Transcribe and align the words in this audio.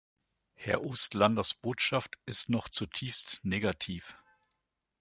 Herr 0.55 0.83
Oostlanders 0.83 1.53
Botschaft 1.53 2.17
ist 2.25 2.49
noch 2.49 2.69
zutiefst 2.69 3.39
negativ. 3.43 4.17